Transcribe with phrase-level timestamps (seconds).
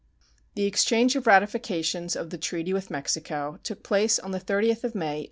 [0.55, 4.95] The exchange of ratifications of the treaty with Mexico took place on the 30th of
[4.95, 5.19] May, 1848.